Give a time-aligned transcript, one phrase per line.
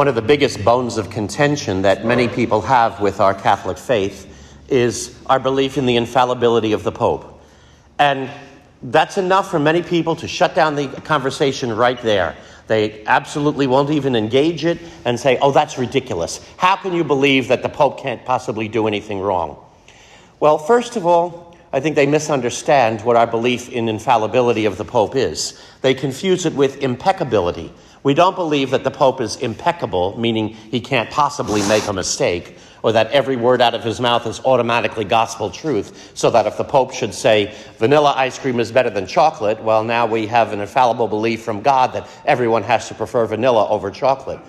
[0.00, 4.26] one of the biggest bones of contention that many people have with our Catholic faith
[4.70, 7.38] is our belief in the infallibility of the Pope.
[7.98, 8.30] And
[8.80, 12.34] that's enough for many people to shut down the conversation right there.
[12.66, 16.40] They absolutely won't even engage it and say, oh, that's ridiculous.
[16.56, 19.62] How can you believe that the Pope can't possibly do anything wrong?
[20.40, 24.84] Well, first of all, I think they misunderstand what our belief in infallibility of the
[24.86, 25.62] Pope is.
[25.82, 27.70] They confuse it with impeccability.
[28.02, 32.56] We don't believe that the Pope is impeccable, meaning he can't possibly make a mistake,
[32.82, 36.56] or that every word out of his mouth is automatically gospel truth, so that if
[36.56, 40.52] the Pope should say vanilla ice cream is better than chocolate, well, now we have
[40.54, 44.40] an infallible belief from God that everyone has to prefer vanilla over chocolate.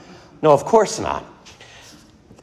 [0.42, 1.26] No, of course not.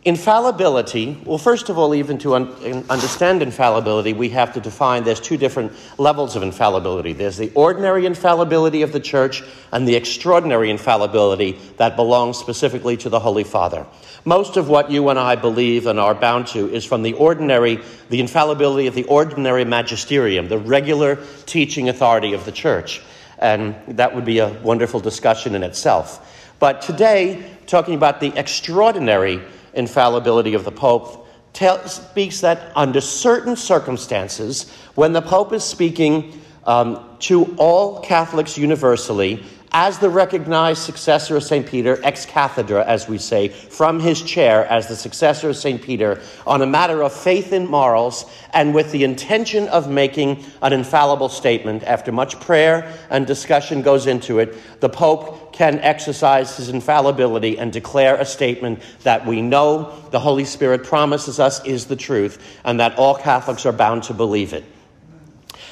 [0.09, 5.21] Infallibility, well, first of all, even to un- understand infallibility, we have to define there's
[5.21, 7.13] two different levels of infallibility.
[7.13, 13.11] There's the ordinary infallibility of the church and the extraordinary infallibility that belongs specifically to
[13.11, 13.87] the Holy Father.
[14.25, 17.79] Most of what you and I believe and are bound to is from the ordinary,
[18.09, 23.03] the infallibility of the ordinary magisterium, the regular teaching authority of the church.
[23.39, 26.25] And that would be a wonderful discussion in itself.
[26.61, 29.43] But today, talking about the extraordinary
[29.79, 36.41] infallibility of the Pope tell, speaks that under certain circumstances, when the Pope is speaking
[36.65, 41.67] um, to all Catholics universally, as the recognized successor of St.
[41.67, 45.83] Peter, ex cathedra, as we say, from his chair as the successor of St.
[45.83, 50.73] Peter, on a matter of faith and morals, and with the intention of making an
[50.73, 56.69] infallible statement, after much prayer and discussion goes into it, the Pope can exercise his
[56.69, 61.97] infallibility and declare a statement that we know the Holy Spirit promises us is the
[61.97, 64.65] truth, and that all Catholics are bound to believe it.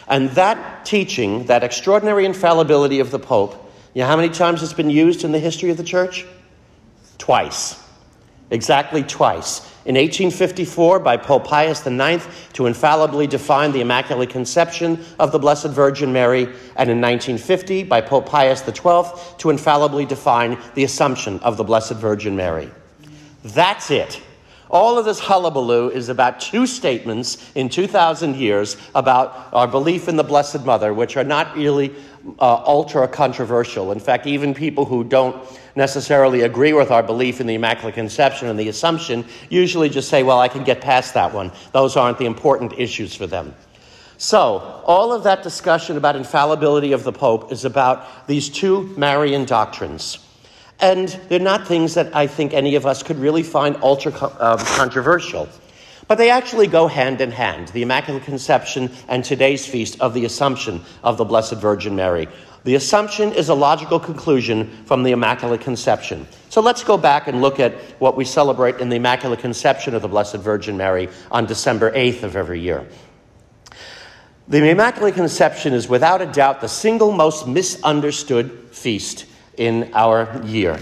[0.08, 3.66] And that teaching, that extraordinary infallibility of the Pope,
[3.97, 6.27] you know how many times it's been used in the history of the church?
[7.16, 7.83] Twice.
[8.50, 9.61] Exactly twice.
[9.86, 15.68] In 1854, by Pope Pius IX to infallibly define the Immaculate Conception of the Blessed
[15.68, 16.42] Virgin Mary,
[16.77, 21.95] and in 1950, by Pope Pius XII to infallibly define the Assumption of the Blessed
[21.95, 22.70] Virgin Mary.
[23.45, 24.20] That's it.
[24.70, 30.16] All of this hullabaloo is about two statements in 2,000 years about our belief in
[30.16, 31.94] the Blessed Mother, which are not really
[32.40, 33.92] uh, ultra controversial.
[33.92, 35.36] In fact, even people who don't
[35.77, 40.24] necessarily agree with our belief in the Immaculate Conception and the Assumption usually just say,
[40.24, 41.52] well, I can get past that one.
[41.72, 43.54] Those aren't the important issues for them.
[44.18, 49.44] So, all of that discussion about infallibility of the Pope is about these two Marian
[49.44, 50.26] doctrines.
[50.81, 54.57] And they're not things that I think any of us could really find ultra uh,
[54.77, 55.48] controversial.
[56.09, 60.25] But they actually go hand in hand the Immaculate Conception and today's feast of the
[60.25, 62.29] Assumption of the Blessed Virgin Mary.
[62.64, 66.27] The Assumption is a logical conclusion from the Immaculate Conception.
[66.48, 70.03] So let's go back and look at what we celebrate in the Immaculate Conception of
[70.03, 72.87] the Blessed Virgin Mary on December 8th of every year.
[74.48, 80.78] The Immaculate Conception is without a doubt the single most misunderstood feast in our year.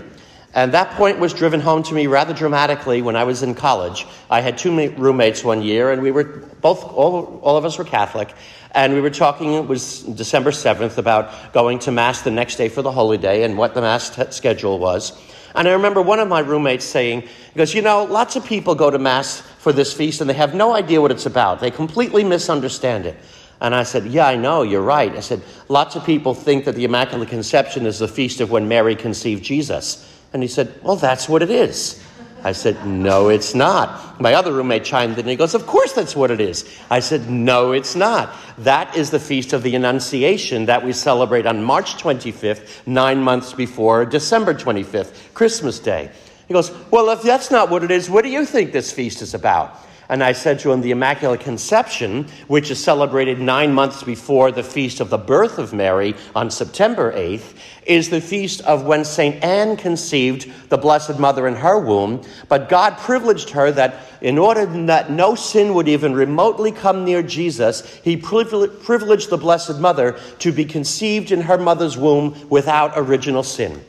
[0.54, 4.06] And that point was driven home to me rather dramatically when I was in college.
[4.30, 7.84] I had two roommates one year, and we were both, all, all of us were
[7.84, 8.32] Catholic,
[8.70, 12.68] and we were talking, it was December 7th, about going to Mass the next day
[12.68, 15.12] for the Holy Day and what the Mass t- schedule was.
[15.56, 18.74] And I remember one of my roommates saying, he goes, You know, lots of people
[18.74, 21.60] go to Mass for this feast and they have no idea what it's about.
[21.60, 23.16] They completely misunderstand it.
[23.60, 25.14] And I said, Yeah, I know, you're right.
[25.14, 28.68] I said, Lots of people think that the Immaculate Conception is the feast of when
[28.68, 30.10] Mary conceived Jesus.
[30.32, 32.02] And he said, Well, that's what it is.
[32.44, 34.20] I said, No, it's not.
[34.20, 36.78] My other roommate chimed in and he goes, Of course that's what it is.
[36.90, 38.34] I said, No, it's not.
[38.58, 43.54] That is the Feast of the Annunciation that we celebrate on March 25th, nine months
[43.54, 46.10] before December 25th, Christmas Day.
[46.46, 49.22] He goes, Well, if that's not what it is, what do you think this feast
[49.22, 49.80] is about?
[50.08, 54.62] And I said to him, the Immaculate Conception, which is celebrated nine months before the
[54.62, 57.54] feast of the birth of Mary on September 8th,
[57.86, 59.42] is the feast of when St.
[59.42, 62.22] Anne conceived the Blessed Mother in her womb.
[62.48, 67.22] But God privileged her that in order that no sin would even remotely come near
[67.22, 73.42] Jesus, He privileged the Blessed Mother to be conceived in her mother's womb without original
[73.42, 73.82] sin.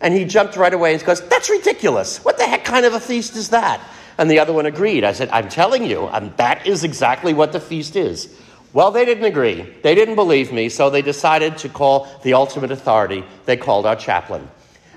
[0.00, 2.24] And he jumped right away and goes, That's ridiculous.
[2.24, 3.80] What the heck kind of a feast is that?
[4.18, 5.04] And the other one agreed.
[5.04, 8.34] I said, I'm telling you, and that is exactly what the feast is.
[8.72, 9.62] Well, they didn't agree.
[9.82, 13.24] They didn't believe me, so they decided to call the ultimate authority.
[13.44, 14.48] They called our chaplain.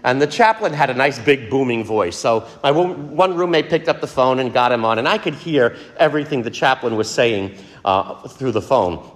[0.04, 2.18] And the chaplain had a nice big booming voice.
[2.18, 5.36] So my one roommate picked up the phone and got him on, and I could
[5.36, 9.10] hear everything the chaplain was saying uh, through the phone.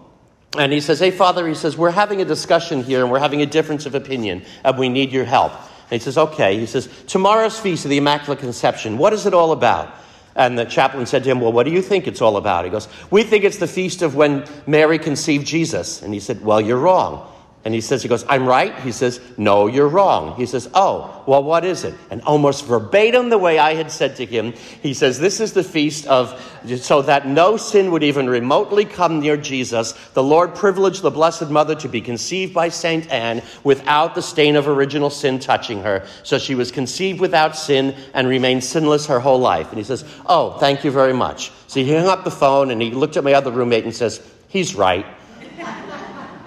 [0.58, 3.42] And he says, Hey, Father, he says, we're having a discussion here and we're having
[3.42, 5.54] a difference of opinion, and we need your help.
[5.84, 6.60] And he says, Okay.
[6.60, 9.94] He says, Tomorrow's feast of the Immaculate Conception, what is it all about?
[10.36, 12.66] And the chaplain said to him, Well, what do you think it's all about?
[12.66, 16.02] He goes, We think it's the feast of when Mary conceived Jesus.
[16.02, 17.30] And he said, Well, you're wrong.
[17.66, 18.78] And he says, he goes, I'm right.
[18.82, 20.36] He says, no, you're wrong.
[20.36, 21.94] He says, oh, well, what is it?
[22.10, 24.52] And almost verbatim the way I had said to him,
[24.82, 26.38] he says, this is the feast of,
[26.82, 31.50] so that no sin would even remotely come near Jesus, the Lord privileged the Blessed
[31.50, 36.06] Mother to be conceived by Saint Anne without the stain of original sin touching her.
[36.24, 39.70] So she was conceived without sin and remained sinless her whole life.
[39.70, 41.54] And he says, oh, thank you very much.
[41.68, 44.22] So he hung up the phone and he looked at my other roommate and says,
[44.50, 45.06] he's right.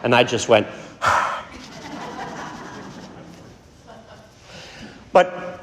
[0.03, 0.67] And I just went,
[5.17, 5.63] but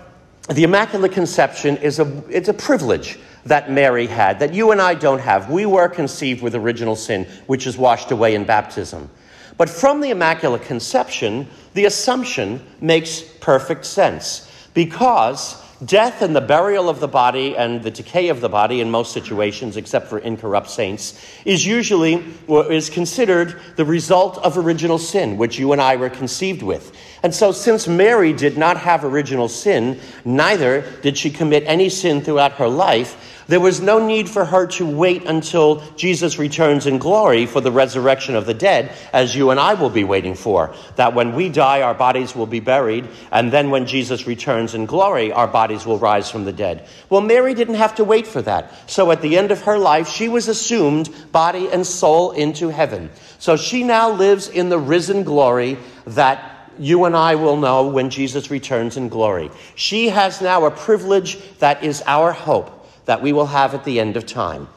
[0.50, 4.95] the Immaculate Conception is a, it's a privilege that Mary had, that you and I
[4.95, 5.51] don't have.
[5.51, 9.11] We were conceived with original sin, which is washed away in baptism.
[9.55, 16.88] But from the Immaculate Conception, the Assumption makes perfect sense because Death and the burial
[16.88, 20.69] of the body and the decay of the body in most situations, except for incorrupt
[20.69, 26.09] saints, is usually is considered the result of original sin, which you and I were
[26.12, 26.95] conceived with.
[27.24, 32.21] And so, since Mary did not have original sin, neither did she commit any sin
[32.21, 33.42] throughout her life.
[33.47, 37.71] There was no need for her to wait until Jesus returns in glory for the
[37.71, 40.73] resurrection of the dead, as you and I will be waiting for.
[40.95, 44.85] That when we die, our bodies will be buried, and then when Jesus returns in
[44.85, 46.87] glory, our bodies will rise from the dead.
[47.09, 48.89] Well, Mary didn't have to wait for that.
[48.89, 53.09] So at the end of her life, she was assumed body and soul into heaven.
[53.39, 58.09] So she now lives in the risen glory that you and I will know when
[58.09, 59.51] Jesus returns in glory.
[59.75, 64.00] She has now a privilege that is our hope that we will have at the
[64.00, 64.67] end of time.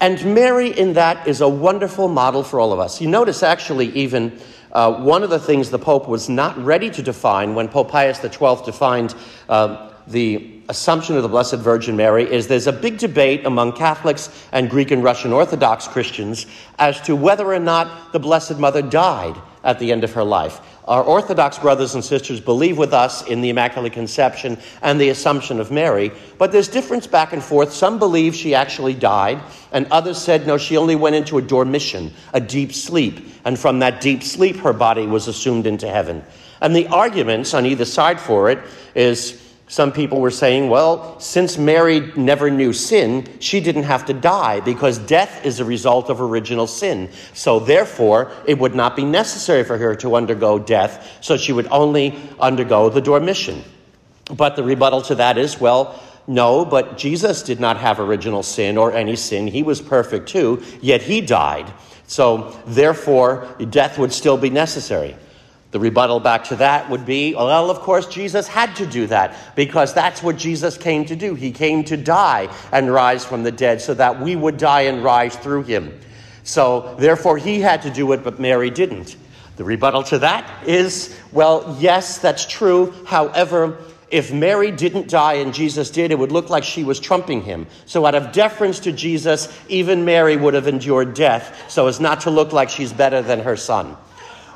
[0.00, 3.00] And Mary, in that, is a wonderful model for all of us.
[3.00, 4.38] You notice, actually, even
[4.72, 8.20] uh, one of the things the Pope was not ready to define when Pope Pius
[8.20, 9.14] XII defined
[9.48, 14.46] uh, the assumption of the Blessed Virgin Mary is there's a big debate among Catholics
[14.52, 16.46] and Greek and Russian Orthodox Christians
[16.78, 20.60] as to whether or not the Blessed Mother died at the end of her life.
[20.88, 25.60] Our Orthodox brothers and sisters believe with us in the Immaculate Conception and the Assumption
[25.60, 27.72] of Mary, but there's difference back and forth.
[27.72, 29.40] Some believe she actually died,
[29.70, 33.78] and others said no, she only went into a dormition, a deep sleep, and from
[33.78, 36.24] that deep sleep her body was assumed into heaven.
[36.60, 38.58] And the arguments on either side for it
[38.94, 39.41] is
[39.72, 44.60] some people were saying, well, since Mary never knew sin, she didn't have to die
[44.60, 47.08] because death is a result of original sin.
[47.32, 51.68] So therefore, it would not be necessary for her to undergo death, so she would
[51.68, 53.62] only undergo the dormition.
[54.36, 58.76] But the rebuttal to that is, well, no, but Jesus did not have original sin
[58.76, 59.46] or any sin.
[59.46, 61.72] He was perfect too, yet he died.
[62.06, 65.16] So therefore, death would still be necessary.
[65.72, 69.34] The rebuttal back to that would be well, of course, Jesus had to do that
[69.56, 71.34] because that's what Jesus came to do.
[71.34, 75.02] He came to die and rise from the dead so that we would die and
[75.02, 75.98] rise through him.
[76.44, 79.16] So, therefore, he had to do it, but Mary didn't.
[79.56, 82.92] The rebuttal to that is well, yes, that's true.
[83.06, 83.78] However,
[84.10, 87.66] if Mary didn't die and Jesus did, it would look like she was trumping him.
[87.86, 92.20] So, out of deference to Jesus, even Mary would have endured death so as not
[92.22, 93.96] to look like she's better than her son.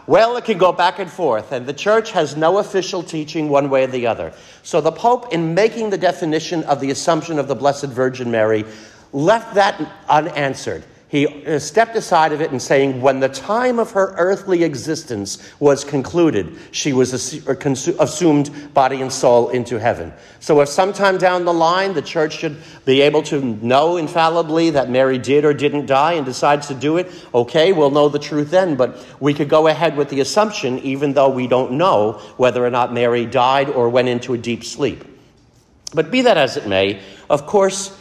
[0.07, 3.69] Well, it can go back and forth, and the church has no official teaching one
[3.71, 4.33] way or the other.
[4.63, 8.65] So the Pope, in making the definition of the Assumption of the Blessed Virgin Mary,
[9.13, 13.93] left that unanswered he uh, stepped aside of it and saying, when the time of
[13.93, 20.13] her earthly existence was concluded, she was assumed body and soul into heaven.
[20.41, 24.91] So if sometime down the line the church should be able to know infallibly that
[24.91, 28.51] Mary did or didn't die and decides to do it, okay, we'll know the truth
[28.51, 28.75] then.
[28.75, 32.71] But we could go ahead with the assumption, even though we don't know whether or
[32.71, 35.05] not Mary died or went into a deep sleep.
[35.95, 37.97] But be that as it may, of course,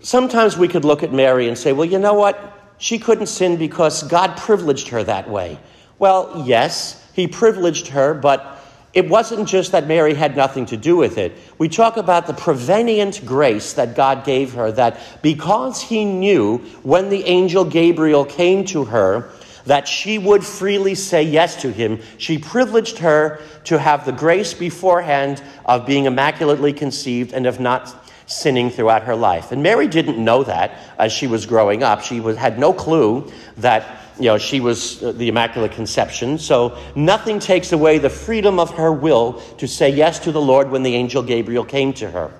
[0.00, 2.54] Sometimes we could look at Mary and say, well, you know what?
[2.78, 5.58] She couldn't sin because God privileged her that way.
[5.98, 8.64] Well, yes, He privileged her, but
[8.94, 11.36] it wasn't just that Mary had nothing to do with it.
[11.58, 17.10] We talk about the prevenient grace that God gave her, that because He knew when
[17.10, 19.30] the angel Gabriel came to her,
[19.68, 22.00] that she would freely say yes to him.
[22.16, 27.94] She privileged her to have the grace beforehand of being immaculately conceived and of not
[28.28, 29.50] sinning throughout her life.
[29.50, 32.02] And Mary didn't know that as she was growing up.
[32.02, 36.38] She was, had no clue that you know, she was uh, the Immaculate Conception.
[36.38, 40.70] So nothing takes away the freedom of her will to say yes to the Lord
[40.70, 42.32] when the angel Gabriel came to her.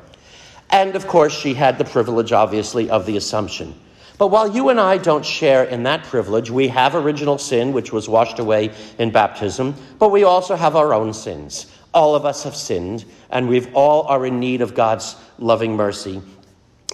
[0.71, 3.75] And of course, she had the privilege, obviously, of the Assumption.
[4.19, 7.93] But while you and I don't share in that privilege, we have original sin, which
[7.93, 11.67] was washed away in baptism, but we also have our own sins.
[11.95, 16.23] All of us have sinned, and we've all are in need of God's loving mercy.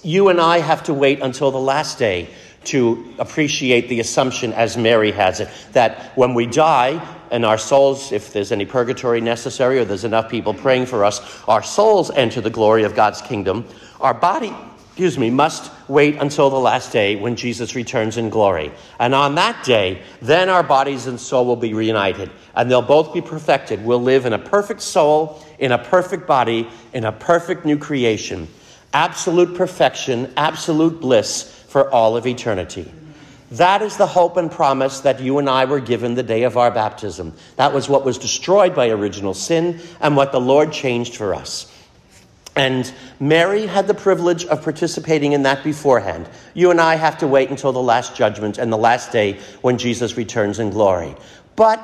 [0.03, 2.29] You and I have to wait until the last day
[2.65, 8.11] to appreciate the assumption, as Mary has it, that when we die and our souls,
[8.11, 12.41] if there's any purgatory necessary or there's enough people praying for us, our souls enter
[12.41, 13.65] the glory of God's kingdom.
[13.99, 14.53] Our body
[14.95, 18.71] excuse me, must wait until the last day when Jesus returns in glory.
[18.97, 23.13] And on that day, then our bodies and soul will be reunited, and they'll both
[23.13, 23.83] be perfected.
[23.83, 28.47] We'll live in a perfect soul, in a perfect body, in a perfect new creation.
[28.93, 32.89] Absolute perfection, absolute bliss for all of eternity.
[33.51, 36.55] That is the hope and promise that you and I were given the day of
[36.55, 37.33] our baptism.
[37.57, 41.69] That was what was destroyed by original sin and what the Lord changed for us.
[42.55, 46.29] And Mary had the privilege of participating in that beforehand.
[46.53, 49.77] You and I have to wait until the last judgment and the last day when
[49.77, 51.15] Jesus returns in glory.
[51.55, 51.79] But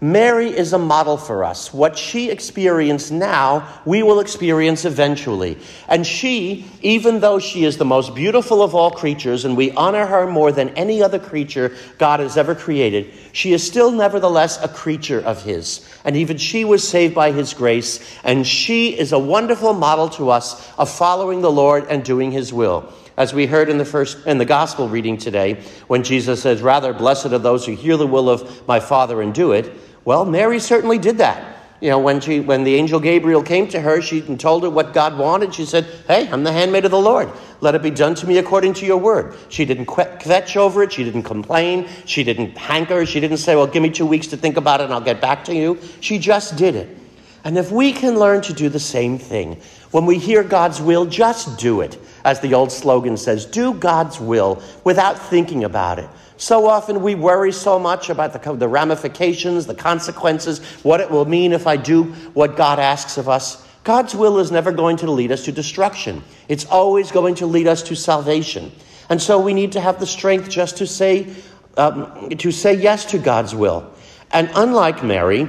[0.00, 1.72] Mary is a model for us.
[1.72, 5.56] What she experienced now, we will experience eventually.
[5.88, 10.04] And she, even though she is the most beautiful of all creatures, and we honor
[10.04, 14.68] her more than any other creature God has ever created, she is still nevertheless a
[14.68, 15.88] creature of His.
[16.04, 20.30] And even she was saved by His grace, and she is a wonderful model to
[20.30, 24.26] us of following the Lord and doing His will as we heard in the first
[24.26, 28.06] in the gospel reading today when jesus says rather blessed are those who hear the
[28.06, 29.72] will of my father and do it
[30.04, 31.54] well, Mary certainly did that.
[31.80, 34.94] You know, when, she, when the angel Gabriel came to her, she told her what
[34.94, 35.54] God wanted.
[35.54, 37.30] She said, Hey, I'm the handmaid of the Lord.
[37.60, 39.36] Let it be done to me according to your word.
[39.50, 40.92] She didn't kvetch over it.
[40.92, 41.88] She didn't complain.
[42.06, 43.04] She didn't hanker.
[43.04, 45.20] She didn't say, Well, give me two weeks to think about it and I'll get
[45.20, 45.78] back to you.
[46.00, 46.96] She just did it.
[47.44, 49.60] And if we can learn to do the same thing,
[49.90, 51.98] when we hear God's will, just do it.
[52.24, 56.08] As the old slogan says, do God's will without thinking about it.
[56.36, 61.26] So often we worry so much about the, the ramifications, the consequences, what it will
[61.26, 63.64] mean if I do what God asks of us.
[63.84, 66.24] God's will is never going to lead us to destruction.
[66.48, 68.72] It's always going to lead us to salvation.
[69.10, 71.32] And so we need to have the strength just to say,
[71.76, 73.92] um, to say yes to God's will.
[74.32, 75.48] And unlike Mary,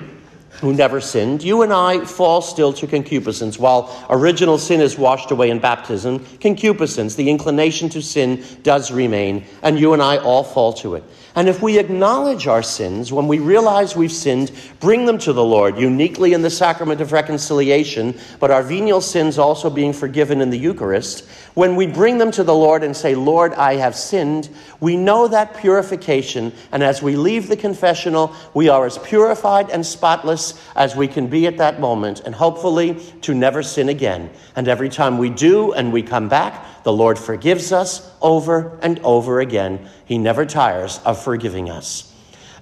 [0.61, 3.59] who never sinned, you and I fall still to concupiscence.
[3.59, 9.45] While original sin is washed away in baptism, concupiscence, the inclination to sin, does remain,
[9.61, 11.03] and you and I all fall to it.
[11.35, 15.43] And if we acknowledge our sins, when we realize we've sinned, bring them to the
[15.43, 20.49] Lord, uniquely in the sacrament of reconciliation, but our venial sins also being forgiven in
[20.49, 24.49] the Eucharist, when we bring them to the Lord and say, Lord, I have sinned,
[24.79, 29.85] we know that purification, and as we leave the confessional, we are as purified and
[29.85, 34.29] spotless as we can be at that moment, and hopefully to never sin again.
[34.55, 38.99] And every time we do and we come back, the Lord forgives us over and
[38.99, 39.89] over again.
[40.05, 42.11] He never tires of forgiving us.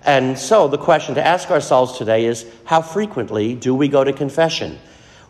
[0.05, 4.11] And so the question to ask ourselves today is how frequently do we go to
[4.11, 4.79] confession?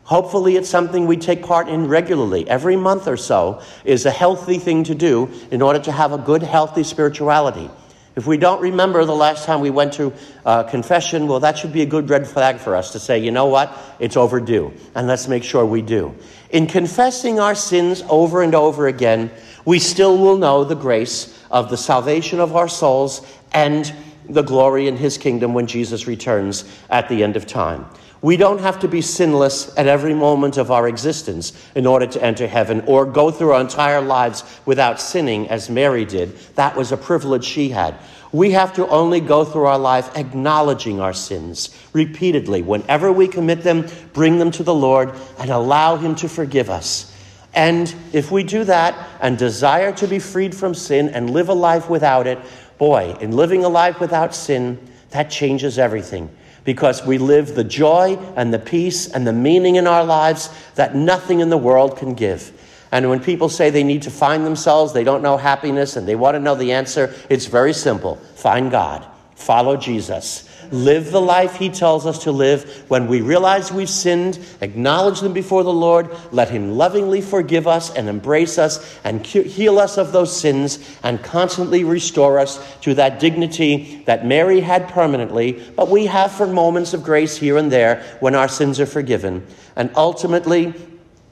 [0.06, 2.48] Hopefully, it's something we take part in regularly.
[2.50, 6.18] Every month or so is a healthy thing to do in order to have a
[6.18, 7.70] good, healthy spirituality.
[8.16, 10.14] If we don't remember the last time we went to
[10.46, 13.32] uh, confession, well, that should be a good red flag for us to say, you
[13.32, 13.76] know what?
[13.98, 14.74] It's overdue.
[14.94, 16.14] And let's make sure we do.
[16.52, 19.32] In confessing our sins over and over again,
[19.66, 23.94] we still will know the grace of the salvation of our souls and
[24.30, 27.86] the glory in his kingdom when Jesus returns at the end of time.
[28.22, 32.24] We don't have to be sinless at every moment of our existence in order to
[32.24, 36.38] enter heaven or go through our entire lives without sinning as Mary did.
[36.56, 37.96] That was a privilege she had.
[38.32, 42.62] We have to only go through our life acknowledging our sins repeatedly.
[42.62, 47.13] Whenever we commit them, bring them to the Lord and allow Him to forgive us.
[47.54, 51.54] And if we do that and desire to be freed from sin and live a
[51.54, 52.40] life without it,
[52.78, 54.80] boy, in living a life without sin,
[55.12, 56.30] that changes everything.
[56.64, 60.96] Because we live the joy and the peace and the meaning in our lives that
[60.96, 62.52] nothing in the world can give.
[62.92, 66.16] And when people say they need to find themselves, they don't know happiness, and they
[66.16, 68.16] want to know the answer, it's very simple.
[68.36, 69.06] Find God,
[69.44, 72.86] follow Jesus live the life He tells us to live.
[72.90, 77.94] When we realize we've sinned, acknowledge them before the Lord, let Him lovingly forgive us
[77.94, 83.20] and embrace us and heal us of those sins and constantly restore us to that
[83.20, 88.04] dignity that Mary had permanently, but we have for moments of grace here and there
[88.20, 89.46] when our sins are forgiven.
[89.76, 90.74] And ultimately,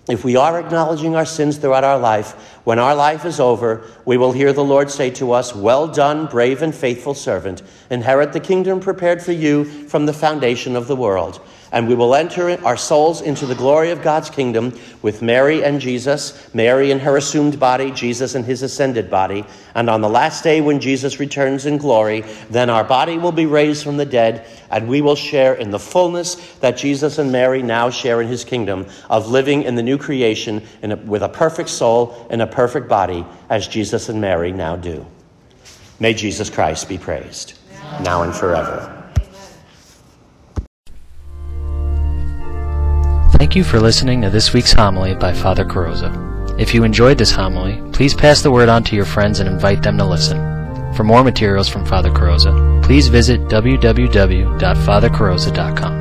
[0.09, 2.31] if we are acknowledging our sins throughout our life,
[2.63, 6.25] when our life is over, we will hear the Lord say to us, Well done,
[6.25, 7.61] brave and faithful servant.
[7.91, 11.39] Inherit the kingdom prepared for you from the foundation of the world.
[11.71, 15.79] And we will enter our souls into the glory of God's kingdom with Mary and
[15.79, 19.45] Jesus, Mary in her assumed body, Jesus in his ascended body.
[19.73, 23.45] And on the last day, when Jesus returns in glory, then our body will be
[23.45, 27.61] raised from the dead, and we will share in the fullness that Jesus and Mary
[27.61, 31.69] now share in his kingdom of living in the new creation a, with a perfect
[31.69, 35.05] soul and a perfect body, as Jesus and Mary now do.
[35.99, 37.53] May Jesus Christ be praised,
[38.01, 39.00] now and forever.
[43.51, 46.57] Thank you for listening to this week's homily by Father Carrozza.
[46.57, 49.83] If you enjoyed this homily, please pass the word on to your friends and invite
[49.83, 50.37] them to listen.
[50.93, 56.00] For more materials from Father Carrozza, please visit www.fathercarrozza.com.